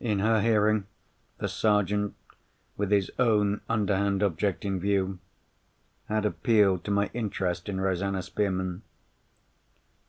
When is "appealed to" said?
6.24-6.90